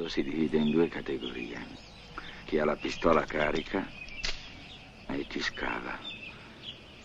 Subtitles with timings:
[0.00, 1.66] mondo si divide in due categorie.
[2.44, 3.86] Chi ha la pistola carica
[5.06, 6.09] e chi scava.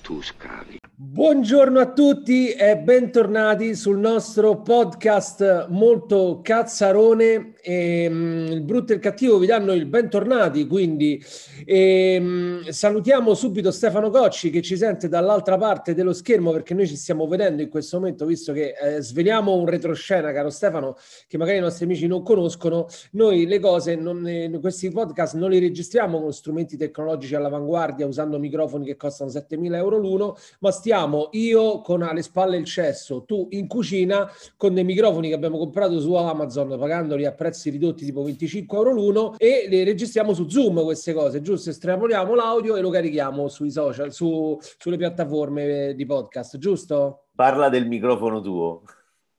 [0.05, 0.77] Tu scavi.
[0.97, 7.55] Buongiorno a tutti e bentornati sul nostro podcast molto cazzarone.
[7.61, 11.21] E, um, il brutto e il cattivo vi danno il bentornati, quindi
[11.65, 16.87] e, um, salutiamo subito Stefano Cocci che ci sente dall'altra parte dello schermo perché noi
[16.87, 20.95] ci stiamo vedendo in questo momento, visto che eh, sveliamo un retroscena, caro Stefano,
[21.27, 22.87] che magari i nostri amici non conoscono.
[23.11, 28.39] Noi le cose, non, eh, questi podcast non li registriamo con strumenti tecnologici all'avanguardia usando
[28.39, 33.47] microfoni che costano 7.000 euro l'uno, ma stiamo io con alle spalle il cesso, tu
[33.51, 38.23] in cucina con dei microfoni che abbiamo comprato su Amazon pagandoli a prezzi ridotti tipo
[38.23, 41.69] 25 euro l'uno e le registriamo su Zoom queste cose, giusto?
[41.69, 47.25] Estrapoliamo l'audio e lo carichiamo sui social, su, sulle piattaforme di podcast, giusto?
[47.35, 48.83] Parla del microfono tuo.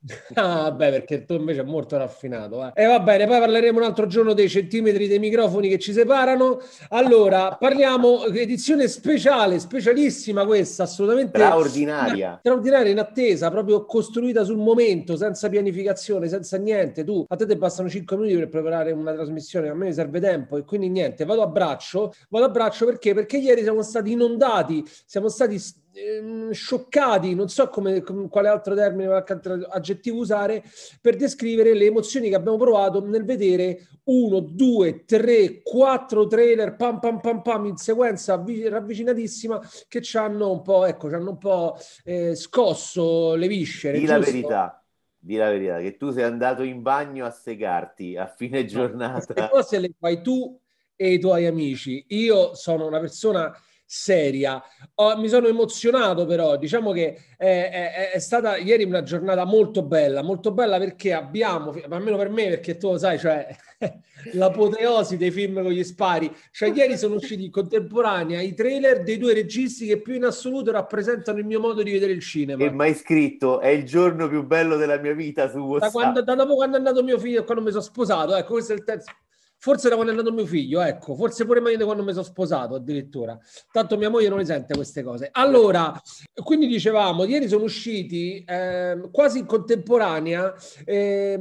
[0.35, 2.65] Ah, beh, perché tu invece è molto raffinato.
[2.65, 2.83] Eh.
[2.83, 6.59] E va bene, poi parleremo un altro giorno dei centimetri dei microfoni che ci separano.
[6.89, 12.37] Allora, parliamo edizione speciale, specialissima questa, assolutamente straordinaria.
[12.39, 17.03] Straordinaria, in attesa, proprio costruita sul momento, senza pianificazione, senza niente.
[17.03, 20.57] Tu, a te ti bastano 5 minuti per preparare una trasmissione, a me serve tempo
[20.57, 22.13] e quindi niente, vado a braccio.
[22.29, 23.13] Vado a braccio perché?
[23.13, 25.57] Perché ieri siamo stati inondati, siamo stati
[25.97, 30.63] Ehm, scioccati, non so come, come, quale altro termine, altro aggettivo usare,
[31.01, 36.99] per descrivere le emozioni che abbiamo provato nel vedere uno, due, tre, quattro trailer pam
[36.99, 41.37] pam pam pam in sequenza ravvicinatissima che ci hanno un po', ecco, ci hanno un
[41.39, 43.97] po' eh, scosso le viscere.
[43.97, 44.81] Di la verità.
[45.19, 49.33] Di la verità, che tu sei andato in bagno a segarti a fine giornata.
[49.33, 50.57] Queste cose le fai tu
[50.95, 52.05] e i tuoi amici.
[52.09, 53.51] Io sono una persona
[53.89, 54.61] seria.
[54.95, 59.81] Oh, mi sono emozionato però, diciamo che è, è, è, stata ieri una giornata molto
[59.81, 63.47] bella, molto bella perché abbiamo, almeno per me, perché tu lo sai, cioè
[64.33, 69.17] l'apoteosi dei film con gli spari, cioè ieri sono usciti in contemporanea i trailer dei
[69.17, 72.61] due registi che più in assoluto rappresentano il mio modo di vedere il cinema.
[72.65, 75.81] E mai scritto, è il giorno più bello della mia vita su WhatsApp.
[75.81, 78.51] Da, quando, da dopo quando è andato mio figlio e quando mi sono sposato, ecco
[78.51, 79.11] questo è il terzo
[79.59, 82.23] Forse da quando è nato mio figlio, ecco, forse pure meglio di quando mi sono
[82.23, 83.37] sposato addirittura.
[83.71, 85.29] Tanto mia moglie non le sente queste cose.
[85.31, 85.99] Allora,
[86.43, 90.53] quindi dicevamo, ieri sono usciti eh, quasi in contemporanea
[90.85, 91.39] eh,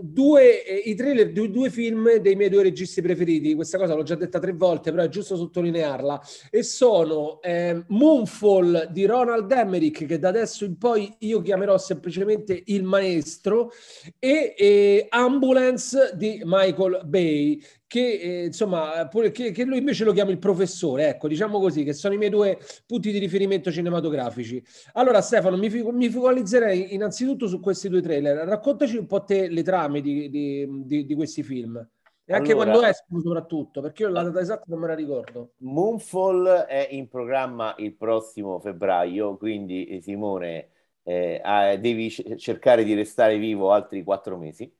[0.00, 3.54] due, eh, i trailer di due film dei miei due registi preferiti.
[3.54, 6.20] Questa cosa l'ho già detta tre volte, però è giusto sottolinearla.
[6.50, 12.60] E sono ehm, Moonfall di Ronald Emmerich, che da adesso in poi io chiamerò semplicemente
[12.66, 13.70] il maestro,
[14.18, 17.51] e Ambulance di Michael Bay
[17.86, 21.92] che eh, insomma, che, che, lui invece lo chiama il professore, ecco, diciamo così, che
[21.92, 24.62] sono i miei due punti di riferimento cinematografici.
[24.92, 28.46] Allora, Stefano, mi, mi focalizzerei innanzitutto su questi due trailer.
[28.46, 31.84] Raccontaci un po' te le trame di, di, di, di questi film.
[32.24, 35.54] E anche allora, quando escono soprattutto, perché io la data esatta non me la ricordo.
[35.58, 40.68] Moonfall è in programma il prossimo febbraio, quindi eh, Simone
[41.02, 44.72] eh, devi cercare di restare vivo altri quattro mesi.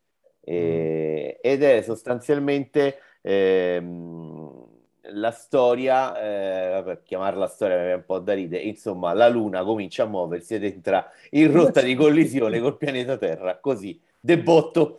[0.45, 1.41] E, mm.
[1.41, 4.67] ed è sostanzialmente ehm,
[5.15, 9.63] la storia, eh, per chiamarla storia mi è un po' da ridere, insomma la Luna
[9.63, 14.99] comincia a muoversi ed entra in rotta di collisione col pianeta Terra, così, debotto,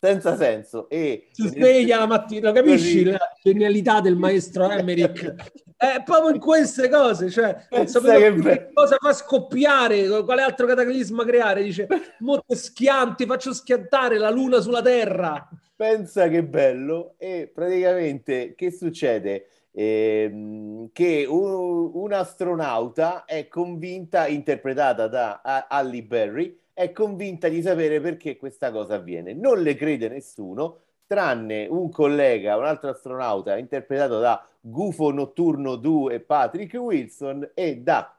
[0.00, 0.88] senza senso.
[0.88, 3.10] E si sveglia la mattina, capisci così.
[3.10, 5.34] la genialità del maestro Emmerich?
[5.76, 11.24] È proprio in queste cose, cioè, non sapevo che cosa fa scoppiare, quale altro cataclisma
[11.24, 11.86] creare, dice,
[12.18, 15.48] molto schianti, faccio schiantare la luna sulla terra.
[15.76, 19.46] Pensa che bello, e praticamente che succede?
[19.70, 28.36] Eh, che un, un'astronauta è convinta, interpretata da Halle Berry, è convinta di sapere perché
[28.36, 29.34] questa cosa avviene.
[29.34, 36.14] Non le crede nessuno, tranne un collega, un altro astronauta interpretato da Gufo Notturno 2
[36.14, 38.16] e Patrick Wilson e da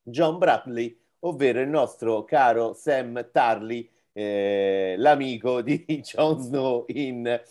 [0.00, 7.42] John Bradley, ovvero il nostro caro Sam Tarly, eh, l'amico di Jon Snow in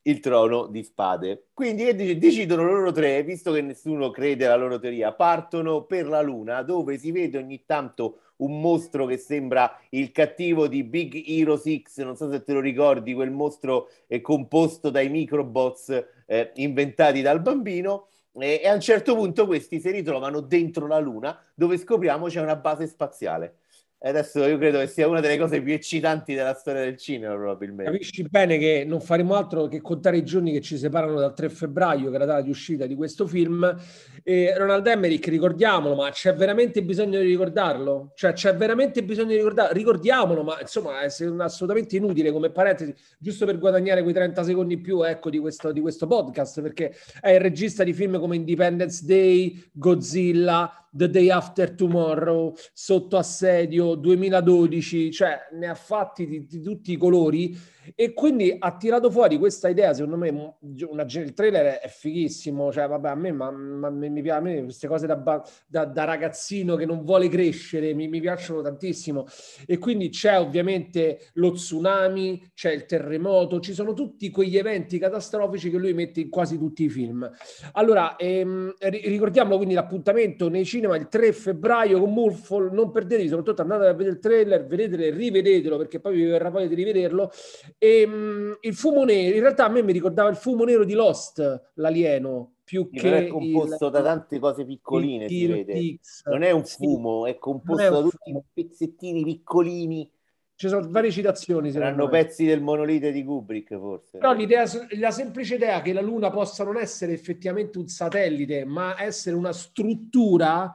[0.00, 1.48] Il Trono di Spade.
[1.52, 6.62] Quindi decidono loro tre, visto che nessuno crede alla loro teoria, partono per la Luna,
[6.62, 11.84] dove si vede ogni tanto un mostro che sembra il cattivo di Big Hero 6,
[11.98, 17.40] non so se te lo ricordi, quel mostro è composto dai microbots eh, inventati dal
[17.40, 18.08] bambino.
[18.36, 22.40] E, e a un certo punto questi si ritrovano dentro la Luna, dove scopriamo c'è
[22.40, 23.58] una base spaziale.
[24.06, 27.90] Adesso io credo che sia una delle cose più eccitanti della storia del cinema, probabilmente.
[27.90, 31.48] Capisci bene che non faremo altro che contare i giorni che ci separano dal 3
[31.48, 33.74] febbraio, che è la data di uscita di questo film,
[34.22, 38.12] E Ronald Emmerich, ricordiamolo, ma c'è veramente bisogno di ricordarlo?
[38.14, 39.72] Cioè, c'è veramente bisogno di ricordarlo?
[39.74, 41.06] Ricordiamolo, ma insomma, è
[41.38, 45.72] assolutamente inutile come parentesi, giusto per guadagnare quei 30 secondi in più, ecco, di questo,
[45.72, 51.30] di questo podcast, perché è il regista di film come Independence Day, Godzilla, The Day
[51.30, 57.58] After Tomorrow, Sotto Assedio, 2012, cioè ne ha fatti di, di tutti i colori
[57.94, 60.54] e quindi ha tirato fuori questa idea, secondo me,
[60.88, 64.88] una, il trailer è fighissimo, cioè vabbè a me, ma, ma mi piace, a queste
[64.88, 69.26] cose da, da, da ragazzino che non vuole crescere mi, mi, piacciono tantissimo
[69.66, 75.70] e quindi c'è ovviamente lo tsunami, c'è il terremoto, ci sono tutti quegli eventi catastrofici
[75.70, 77.30] che lui mette in quasi tutti i film.
[77.72, 83.62] Allora, ehm, ricordiamo quindi l'appuntamento nei cinema il 3 febbraio con Murfall, non perdetevi, soprattutto
[83.62, 87.30] andate a vedere il trailer, vedetelo e rivedetelo perché poi vi verrà voglia di rivederlo
[87.78, 90.94] e, um, il fumo nero, in realtà a me mi ricordava il fumo nero di
[90.94, 93.26] Lost, l'alieno, più sì, che...
[93.26, 95.98] è composto il, da tante cose piccoline, si vede.
[96.24, 98.44] Non è un fumo, sì, è composto è da tutti fumo.
[98.52, 100.10] pezzettini piccolini.
[100.56, 101.72] Ci sono varie citazioni.
[101.72, 104.18] Saranno pezzi del monolite di Kubrick, forse.
[104.18, 104.64] Però l'idea,
[104.98, 109.52] la semplice idea che la Luna possa non essere effettivamente un satellite, ma essere una
[109.52, 110.72] struttura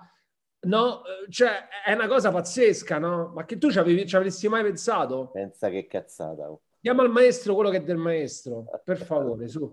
[0.61, 3.31] No, cioè è una cosa pazzesca, no?
[3.33, 5.29] Ma che tu ci, avevi, ci avresti mai pensato?
[5.31, 6.51] Pensa che cazzata.
[6.51, 6.63] Oh.
[6.81, 9.69] Diamo al maestro quello che è del maestro, per favore, su.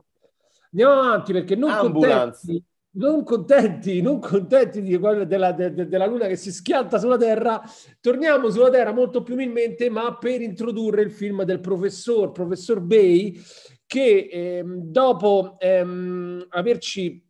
[0.73, 2.62] Andiamo avanti perché non contenti,
[2.97, 7.62] non contenti, non contenti di della, de, della Luna che si schianta sulla Terra,
[8.00, 13.41] torniamo sulla Terra molto più umilmente, ma per introdurre il film del professor, professor Bay,
[13.87, 17.23] che ehm, dopo ehm, averci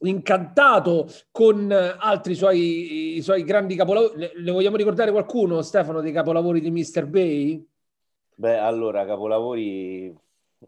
[0.00, 6.60] incantato con altri suoi, suoi grandi capolavori, le, le vogliamo ricordare qualcuno, Stefano, dei capolavori
[6.60, 7.06] di Mr.
[7.06, 7.66] Bay?
[8.38, 10.06] Beh, allora, capolavori,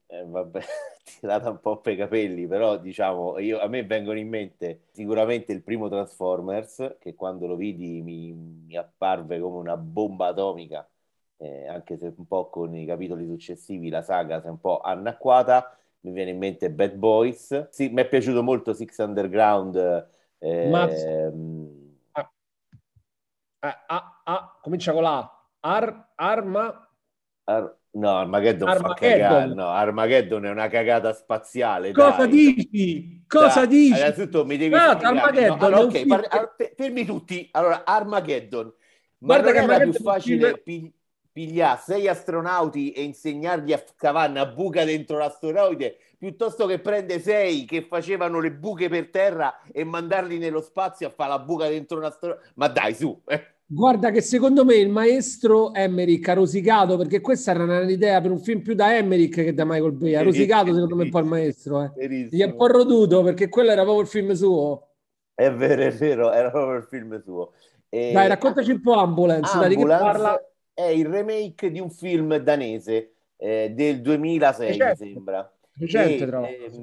[0.06, 0.60] eh, vabbè,
[1.20, 5.52] tirata un po' per i capelli, però diciamo, io, a me vengono in mente sicuramente
[5.52, 10.88] il primo Transformers, che quando lo vidi mi, mi apparve come una bomba atomica,
[11.36, 14.80] eh, anche se un po' con i capitoli successivi la saga si è un po'
[14.80, 15.76] anacquata.
[16.00, 17.68] Mi viene in mente Bad Boys.
[17.70, 19.76] Sì, mi è piaciuto molto Six Underground.
[20.38, 20.88] Eh, Ma...
[22.12, 22.30] Ah.
[23.60, 25.28] Ah, ah, ah, comincia con la
[25.60, 26.87] Ar, Arma
[27.48, 29.52] Ar- no, Armageddon, Armageddon.
[29.52, 31.92] No, Armageddon è una cagata spaziale.
[31.92, 32.28] Cosa dai.
[32.28, 33.24] dici?
[33.26, 33.68] Cosa dai.
[33.68, 33.98] dici?
[33.98, 35.58] Innanzitutto mi devi Guarda, Armageddon.
[35.58, 37.48] No, allora, okay, par- fermi tutti.
[37.52, 38.66] Allora, Armageddon.
[39.20, 40.92] Ma Guarda non era più facile film...
[41.32, 47.64] pigliare sei astronauti e insegnargli a cavare una buca dentro l'astronaute piuttosto che prendere sei
[47.64, 51.96] che facevano le buche per terra e mandarli nello spazio a fare la buca dentro
[51.96, 52.42] un astronauta.
[52.54, 53.22] Ma dai, su.
[53.26, 53.56] Eh.
[53.70, 58.38] Guarda che secondo me il maestro Emmerich ha rosicato, perché questa era un'idea per un
[58.38, 60.14] film più da Emmerich che da Michael Bay.
[60.14, 61.82] Ha rosicato secondo me un po' il maestro.
[61.82, 62.28] Eh.
[62.30, 64.88] Gli è un po' roduto perché quello era proprio il film suo.
[65.34, 67.52] È vero, è vero, era proprio il film suo.
[67.90, 68.12] E...
[68.12, 69.58] Dai, raccontaci un po' Ambulance.
[69.58, 70.50] Ambulance parla...
[70.72, 75.04] è il remake di un film danese eh, del 2006, Recente.
[75.04, 75.52] mi sembra.
[75.74, 76.78] Recente, e, eh,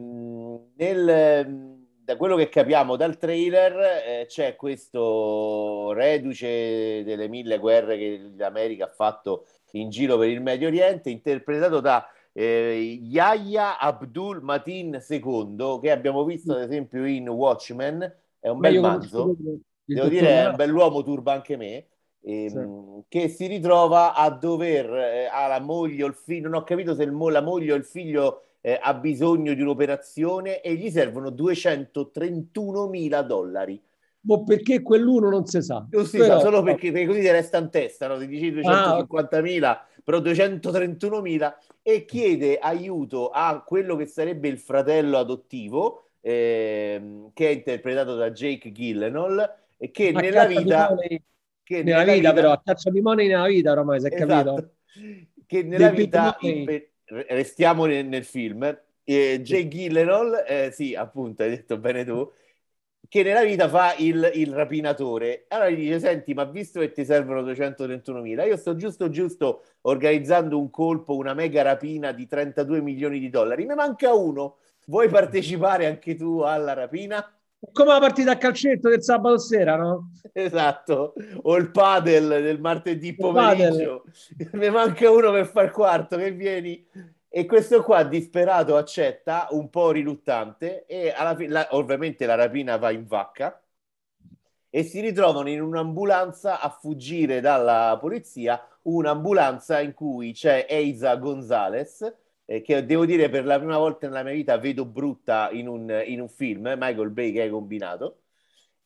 [0.76, 1.75] nel
[2.06, 3.74] da quello che capiamo dal trailer
[4.06, 10.40] eh, c'è questo reduce delle mille guerre che l'America ha fatto in giro per il
[10.40, 17.28] Medio Oriente, interpretato da eh, Yahya Abdul Matin II, che abbiamo visto ad esempio in
[17.28, 19.36] Watchmen, è un bel manzo,
[19.84, 21.88] devo dire è un bell'uomo, turba anche me,
[22.22, 23.04] ehm, sì.
[23.08, 26.94] che si ritrova a dover, eh, ha la moglie o il figlio, non ho capito
[26.94, 31.30] se il, la moglie o il figlio eh, ha bisogno di un'operazione e gli servono
[31.30, 33.80] 231 mila dollari.
[34.22, 35.86] Ma perché quell'uno non si sa?
[35.88, 36.40] Non si però...
[36.40, 38.18] sa, solo perché, perché così ti resta in testa, no?
[38.18, 44.48] ti dici 250 mila, ah, però 231 mila e chiede aiuto a quello che sarebbe
[44.48, 50.96] il fratello adottivo, eh, che è interpretato da Jake Gillenol, e che a nella vita...
[51.62, 54.14] Che nella, nella vita, vita, però, a caccia di money nella vita ormai, si è
[54.14, 54.72] esatto, capito?
[55.46, 56.38] Che nella Del vita
[57.06, 58.64] restiamo nel, nel film,
[59.04, 62.30] eh, Jay Gillenol, eh, sì, appunto, hai detto bene tu,
[63.08, 65.46] che nella vita fa il, il, rapinatore.
[65.50, 70.60] Allora gli dice, senti, ma visto che ti servono 231.000, io sto giusto giusto organizzando
[70.60, 74.58] un colpo, una mega rapina di 32 milioni di dollari, ne manca uno.
[74.88, 77.28] Vuoi partecipare anche tu alla rapina?
[77.72, 80.12] Come la partita a calcetto del sabato sera, no?
[80.34, 84.04] Esatto, o il padel del martedì pomeriggio.
[84.54, 86.86] Ne manca uno per far quarto, che vieni.
[87.30, 92.78] E questo qua, disperato, accetta, un po' riluttante, e alla fine, la, ovviamente la rapina
[92.78, 93.62] va in vacca,
[94.70, 102.14] e si ritrovano in un'ambulanza a fuggire dalla polizia, un'ambulanza in cui c'è Eiza Gonzalez,
[102.46, 106.04] eh, che devo dire per la prima volta nella mia vita vedo brutta in un,
[106.06, 108.22] in un film, eh, Michael Bay che hai combinato.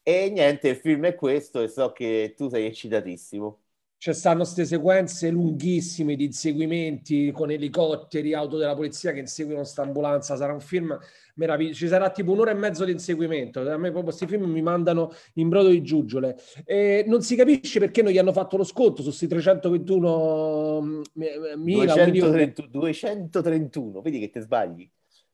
[0.04, 3.62] E niente, il film è questo e so che tu sei eccitatissimo.
[4.02, 9.82] Ci stanno queste sequenze lunghissime di inseguimenti con elicotteri, auto della polizia che inseguono questa
[9.82, 10.38] ambulanza.
[10.38, 10.98] Sarà un film
[11.36, 11.80] meraviglioso.
[11.80, 13.60] Ci sarà tipo un'ora e mezzo di inseguimento.
[13.60, 16.38] A me proprio questi film mi mandano in brodo di giuggiole.
[16.64, 21.02] E non si capisce perché non gli hanno fatto lo sconto su questi 321
[21.58, 24.90] mila 230, 231, vedi che ti sbagli.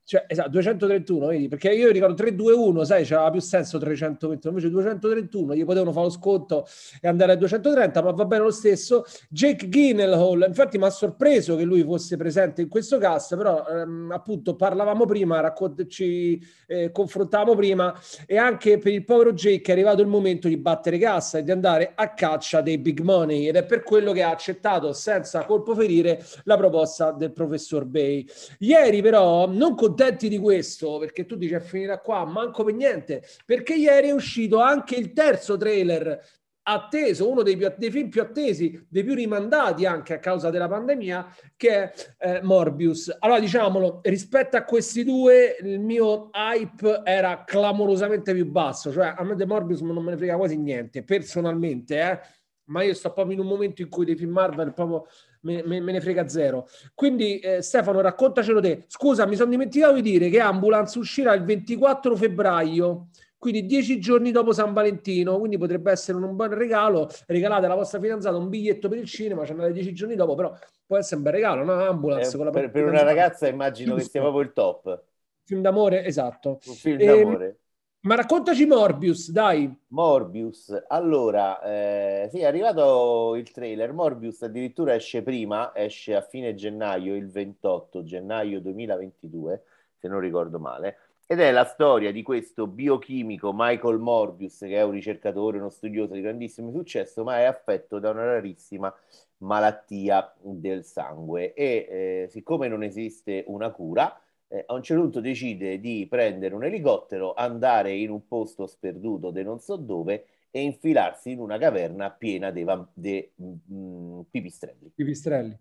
[0.08, 1.48] Cioè, esatto, 231, vedi?
[1.48, 6.12] Perché io ricordo 321, sai, c'aveva più senso 321, invece 231 gli potevano fare lo
[6.12, 6.68] sconto
[7.02, 9.04] e andare a 230, ma va bene lo stesso.
[9.30, 14.12] Jake Gyllenhaal, infatti mi ha sorpreso che lui fosse presente in questo cast, però ehm,
[14.12, 17.92] appunto parlavamo prima, raccont- ci eh, confrontavamo prima
[18.28, 21.50] e anche per il povero Jake è arrivato il momento di battere cassa e di
[21.50, 25.74] andare a caccia dei big money ed è per quello che ha accettato senza colpo
[25.74, 28.24] ferire la proposta del professor Bay.
[28.60, 32.74] Ieri però non con contenti di questo, perché tu dici è finita qua, manco per
[32.74, 36.20] niente, perché ieri è uscito anche il terzo trailer
[36.68, 40.68] atteso, uno dei, più, dei, film più attesi, dei più rimandati anche a causa della
[40.68, 43.16] pandemia, che è eh, Morbius.
[43.20, 49.24] Allora, diciamolo, rispetto a questi due, il mio hype era clamorosamente più basso, cioè a
[49.24, 52.20] me di Morbius non me ne frega quasi niente, personalmente, eh?
[52.66, 55.06] Ma io sto proprio in un momento in cui dei film Marvel proprio
[55.42, 56.68] me, me, me ne frega zero.
[56.94, 58.86] Quindi eh, Stefano, raccontacelo te.
[58.88, 63.08] Scusa, mi sono dimenticato di dire che Ambulance uscirà il 24 febbraio,
[63.38, 67.10] quindi dieci giorni dopo San Valentino, quindi potrebbe essere un buon regalo.
[67.28, 70.52] Regalate alla vostra fidanzata un biglietto per il cinema, ci andate dieci giorni dopo, però
[70.86, 71.74] può essere un bel regalo, no?
[71.74, 72.36] Ambulance.
[72.36, 74.04] Eh, per, per una ragazza immagino Giusto.
[74.04, 75.04] che sia proprio il top.
[75.44, 76.60] Film d'amore, esatto.
[76.66, 77.48] Un film d'amore.
[77.48, 77.60] E,
[78.06, 79.76] ma raccontaci Morbius, dai.
[79.88, 83.94] Morbius, allora, eh, sì, è arrivato il trailer.
[83.94, 89.64] Morbius addirittura esce prima, esce a fine gennaio, il 28 gennaio 2022,
[89.98, 90.98] se non ricordo male.
[91.26, 96.14] Ed è la storia di questo biochimico Michael Morbius, che è un ricercatore, uno studioso
[96.14, 98.94] di grandissimo successo, ma è affetto da una rarissima
[99.38, 101.56] malattia del sangue.
[101.56, 104.16] E eh, siccome non esiste una cura,
[104.48, 109.32] eh, a un certo punto decide di prendere un elicottero, andare in un posto sperduto
[109.32, 114.92] di non so dove e infilarsi in una caverna piena di mm, pipistrelli.
[114.96, 115.58] Pipistrelli.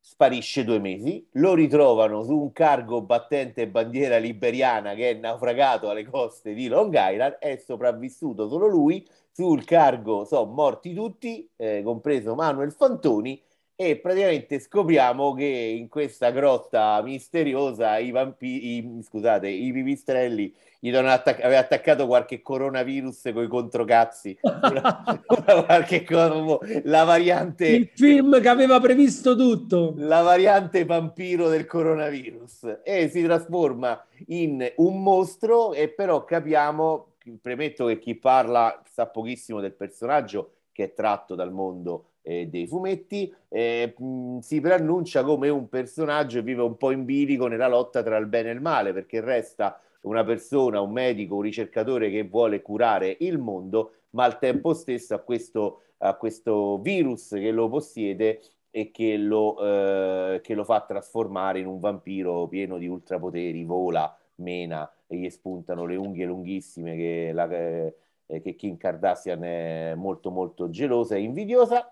[0.00, 6.06] Sparisce due mesi, lo ritrovano su un cargo battente bandiera liberiana che è naufragato alle
[6.06, 12.34] coste di Long Island, è sopravvissuto solo lui, sul cargo sono morti tutti, eh, compreso
[12.34, 13.42] Manuel Fantoni,
[13.80, 21.44] e praticamente scopriamo che in questa grotta misteriosa i vampiri, scusate, i pipistrelli gli attac-
[21.44, 25.22] aveva attaccato qualche coronavirus con i controcazzi, una,
[25.64, 27.68] qualche cosa, la variante...
[27.68, 29.94] Il film che aveva previsto tutto.
[29.96, 37.86] La variante vampiro del coronavirus e si trasforma in un mostro e però capiamo, premetto
[37.86, 43.32] che chi parla sa pochissimo del personaggio che è tratto dal mondo eh, dei fumetti,
[43.48, 43.94] eh,
[44.40, 48.26] si preannuncia come un personaggio che vive un po' in bilico nella lotta tra il
[48.26, 53.16] bene e il male, perché resta una persona, un medico, un ricercatore che vuole curare
[53.20, 58.90] il mondo, ma al tempo stesso ha questo, ha questo virus che lo possiede e
[58.90, 64.90] che lo, eh, che lo fa trasformare in un vampiro pieno di ultrapoteri, vola, mena
[65.06, 67.94] e gli spuntano le unghie lunghissime che, la, eh,
[68.26, 71.90] che Kim Kardashian è molto molto gelosa e invidiosa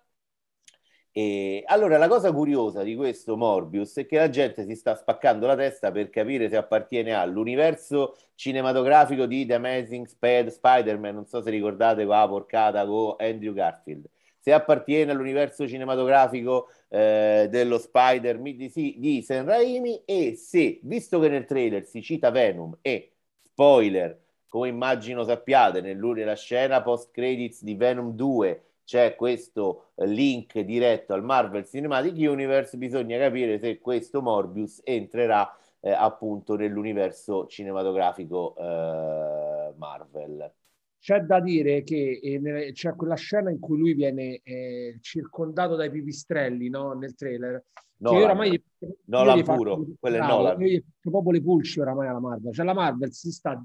[1.18, 5.46] e allora la cosa curiosa di questo Morbius è che la gente si sta spaccando
[5.46, 11.48] la testa per capire se appartiene all'universo cinematografico di The Amazing Spider-Man, non so se
[11.48, 14.04] ricordate qua porcata con Andrew Garfield,
[14.38, 21.30] se appartiene all'universo cinematografico eh, dello Spider di, di Sam Raimi e se, visto che
[21.30, 24.20] nel trailer si cita Venom e spoiler,
[24.50, 31.12] come immagino sappiate, nella scena post credits di Venom 2 c'è questo eh, link diretto
[31.12, 39.74] al Marvel Cinematic Universe, bisogna capire se questo Morbius entrerà eh, appunto nell'universo cinematografico eh,
[39.76, 40.52] Marvel.
[41.00, 45.90] C'è da dire che eh, c'è quella scena in cui lui viene eh, circondato dai
[45.90, 46.92] pipistrelli no?
[46.92, 47.64] nel trailer.
[47.98, 48.62] Nolan, oramai,
[49.06, 50.60] Nolan puro, quello è Nolan.
[50.60, 52.52] Io proprio le pulci oramai alla Marvel.
[52.52, 53.60] Cioè la Marvel si sta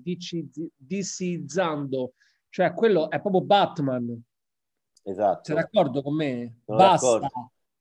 [0.78, 2.14] dicizzando,
[2.50, 4.24] cioè quello è proprio Batman
[5.04, 5.42] Esatto.
[5.44, 6.60] Sei d'accordo con me?
[6.66, 7.32] Sono Basta.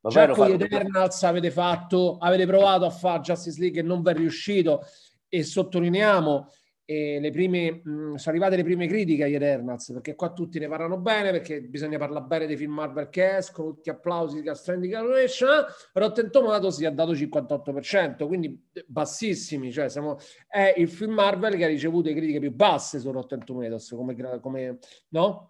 [0.02, 4.00] Ma cioè con gli Eternals avete fatto, avete provato a fare Justice League e non
[4.02, 4.82] vi è riuscito
[5.28, 6.48] e sottolineiamo
[6.90, 10.66] e le prime, mh, sono arrivate le prime critiche agli Eternals, perché qua tutti ne
[10.66, 14.92] parlano bene, perché bisogna parlare bene dei film Marvel che escono, tutti applausi di Stranding
[14.92, 21.54] Calculation, Rotten Tomatoes si ha dato 58%, quindi bassissimi, cioè siamo, è il film Marvel
[21.54, 24.78] che ha ricevuto le critiche più basse su Rotten Tomatoes, come, come
[25.10, 25.49] no?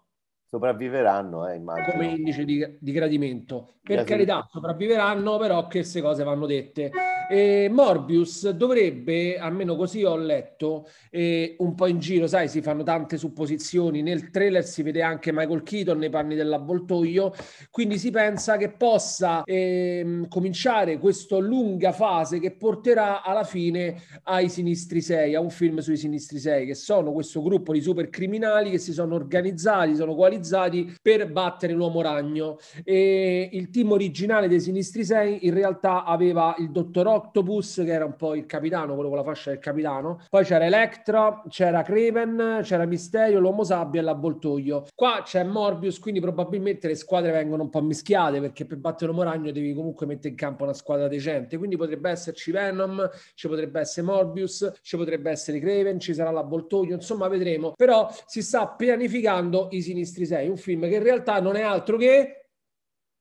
[0.51, 1.91] Sopravviveranno, eh, immagino.
[1.91, 3.75] Come indice di, di gradimento.
[3.81, 6.91] Per carità, sopravviveranno, però queste cose vanno dette.
[7.29, 12.83] E Morbius dovrebbe, almeno così ho letto, eh, un po' in giro, sai, si fanno
[12.83, 14.01] tante supposizioni.
[14.01, 17.33] Nel trailer si vede anche Michael Keaton nei panni dell'avvoltoio,
[17.69, 24.49] quindi si pensa che possa eh, cominciare questa lunga fase che porterà alla fine ai
[24.49, 28.69] Sinistri 6, a un film sui Sinistri 6, che sono questo gruppo di super criminali
[28.69, 32.57] che si sono organizzati, sono coalizzati organizzati per battere l'uomo ragno.
[32.83, 38.05] E il team originale dei Sinistri 6 in realtà aveva il dottor Octopus, che era
[38.05, 40.21] un po' il capitano, quello con la fascia del capitano.
[40.29, 44.87] Poi c'era Electra, c'era Craven, c'era Misterio, l'uomo sabbia e l'avvoltoio.
[44.95, 49.23] Qua c'è Morbius, quindi probabilmente le squadre vengono un po' mischiate perché per battere l'uomo
[49.23, 51.57] ragno devi comunque mettere in campo una squadra decente.
[51.57, 56.95] Quindi potrebbe esserci Venom, ci potrebbe essere Morbius, ci potrebbe essere Craven, ci sarà l'avvoltoio,
[56.95, 57.73] insomma vedremo.
[57.75, 61.97] Però si sta pianificando i sinistri 6, un film che in realtà non è altro
[61.97, 62.41] che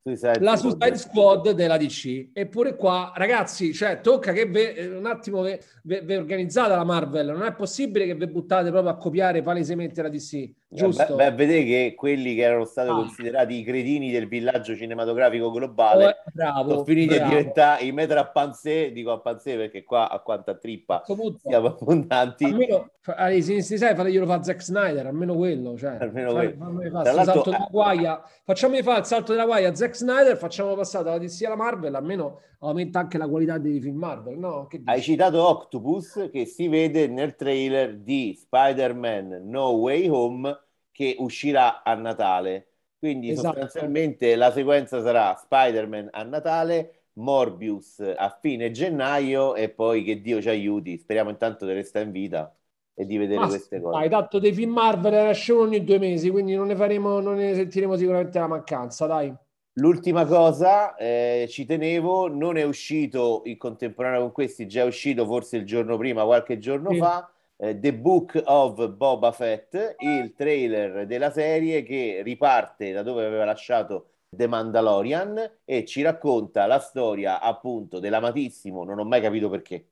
[0.03, 2.31] Suicide la Suicide Squad della DC.
[2.33, 7.27] Eppure qua, ragazzi, cioè, tocca che ve, un attimo ve, ve, ve organizzate la Marvel.
[7.27, 10.51] Non è possibile che vi buttate proprio a copiare palesemente la DC.
[10.73, 11.17] Giusto?
[11.17, 12.95] Beh, beh, vedete che quelli che erano stati ah.
[12.95, 17.25] considerati i cretini del villaggio cinematografico globale oh, bravo, sono finiti bravo.
[17.25, 21.03] a diventare i metri a panzè, dico a panzè perché qua a quanta trippa
[21.43, 22.45] siamo abbondanti.
[22.45, 25.77] Almeno ai sinistri sai, fateglielo fa Zack Snyder, almeno quello.
[25.77, 27.03] Cioè, almeno fai, quello.
[27.03, 28.23] Fa, salto della guaia.
[28.45, 31.95] Facciamo fare il salto della guaia a Zack Snyder, facciamo passare dalla DC alla Marvel,
[31.95, 34.39] almeno aumenta anche la qualità dei film Marvel.
[34.39, 34.69] No?
[34.85, 40.60] Hai citato Octopus che si vede nel trailer di Spider-Man No Way Home
[40.93, 42.67] che uscirà a Natale.
[42.99, 43.59] Quindi esatto.
[43.61, 50.41] sostanzialmente la sequenza sarà Spider-Man a Natale, Morbius a fine gennaio e poi che Dio
[50.41, 50.99] ci aiuti.
[50.99, 52.55] Speriamo intanto di restare in vita
[52.95, 53.97] e di vedere Basta, queste cose.
[53.97, 57.55] Hai dato dei film Marvel escono ogni due mesi, quindi non ne faremo, non ne
[57.55, 59.35] sentiremo sicuramente la mancanza, dai.
[59.75, 65.25] L'ultima cosa, eh, ci tenevo, non è uscito in contemporanea con questi, già è uscito
[65.25, 66.99] forse il giorno prima, qualche giorno sì.
[66.99, 73.45] fa, The Book of Boba Fett, il trailer della serie che riparte da dove aveva
[73.45, 79.89] lasciato The Mandalorian e ci racconta la storia appunto dell'amatissimo, non ho mai capito perché.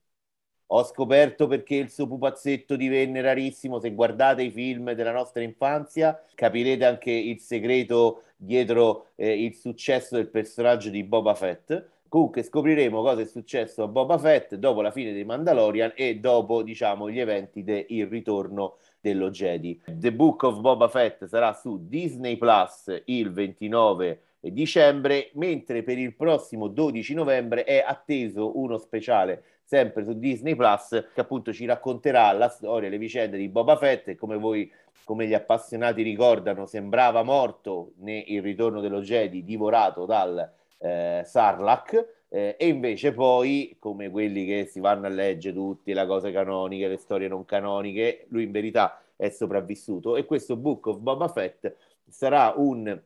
[0.71, 3.81] Ho scoperto perché il suo pupazzetto divenne rarissimo.
[3.81, 10.17] Se guardate i film della nostra infanzia, capirete anche il segreto dietro eh, il successo
[10.17, 14.91] del personaggio di Boba Fett Comunque scopriremo cosa è successo a Boba Fett dopo la
[14.91, 19.79] fine dei Mandalorian e dopo, diciamo, gli eventi del ritorno dello Jedi.
[19.87, 26.15] The Book of Boba Fett sarà su Disney Plus il 29 dicembre, mentre per il
[26.15, 32.33] prossimo 12 novembre è atteso uno speciale sempre su Disney Plus che appunto ci racconterà
[32.33, 34.73] la storia, le vicende di Boba Fett e come voi
[35.05, 42.57] come gli appassionati ricordano sembrava morto nel ritorno dello Jedi divorato dal eh, Sarlacc, eh,
[42.59, 46.97] e invece poi, come quelli che si vanno a leggere tutti, le cose canoniche, le
[46.99, 50.17] storie non canoniche, lui in verità è sopravvissuto.
[50.17, 51.75] E questo Book of Boba Fett
[52.09, 53.01] sarà un,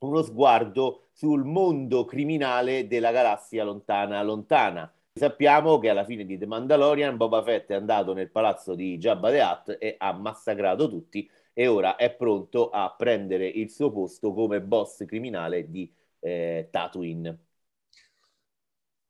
[0.00, 4.90] uno sguardo sul mondo criminale della galassia lontana lontana.
[5.12, 9.30] Sappiamo che alla fine di The Mandalorian Boba Fett è andato nel palazzo di Jabba
[9.30, 14.34] the Hutt e ha massacrato tutti e ora è pronto a prendere il suo posto
[14.34, 15.90] come boss criminale di
[16.22, 17.38] eh, Tatooine.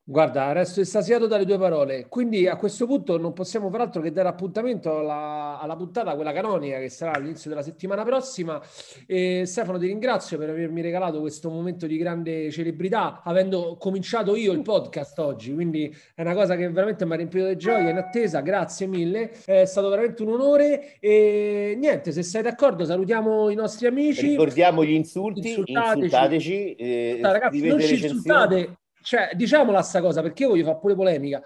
[0.08, 2.06] Guarda, resto estasiato dalle tue parole.
[2.08, 6.32] Quindi a questo punto non possiamo far altro che dare appuntamento alla, alla puntata, quella
[6.32, 8.62] canonica, che sarà all'inizio della settimana prossima.
[9.04, 14.52] E Stefano, ti ringrazio per avermi regalato questo momento di grande celebrità, avendo cominciato io
[14.52, 15.52] il podcast oggi.
[15.52, 18.42] Quindi è una cosa che veramente mi ha riempito di gioia, in attesa.
[18.42, 19.32] Grazie mille.
[19.44, 21.00] È stato veramente un onore.
[21.00, 24.28] E niente, se sei d'accordo, salutiamo i nostri amici.
[24.28, 25.98] Ricordiamo gli insulti, insultateci.
[25.98, 30.96] insultateci eh, ragazzi, non ci insultate cioè, diciamola sta cosa, perché io voglio fare pure
[30.96, 31.40] polemica.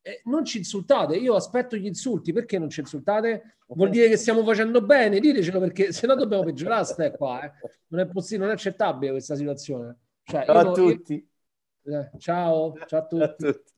[0.00, 3.58] Eh, non ci insultate, io aspetto gli insulti, perché non ci insultate?
[3.66, 7.42] Vuol dire che stiamo facendo bene, ditecelo perché se no dobbiamo peggiorare stai qua.
[7.42, 7.52] Eh.
[7.88, 9.98] Non è possibile, non è accettabile questa situazione.
[10.22, 11.30] Cioè, ciao io, a tutti.
[11.82, 12.00] Io...
[12.00, 13.22] Eh, ciao, ciao a tutti.
[13.22, 13.70] a tutti.